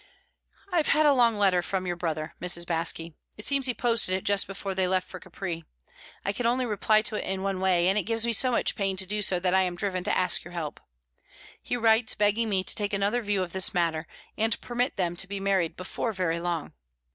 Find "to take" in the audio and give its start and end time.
12.63-12.93